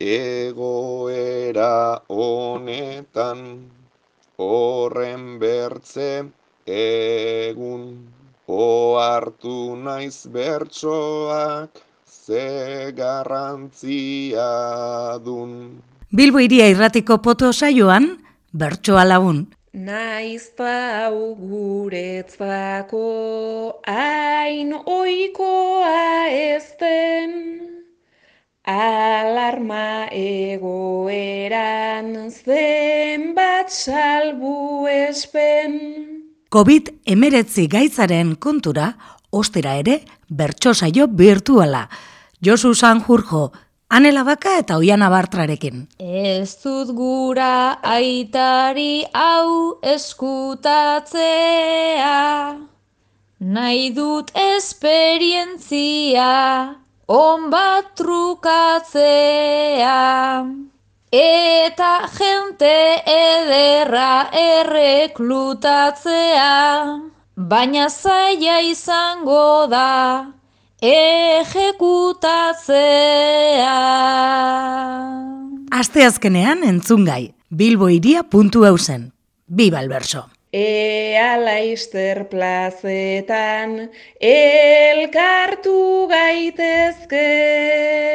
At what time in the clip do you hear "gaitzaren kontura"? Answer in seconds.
37.70-38.96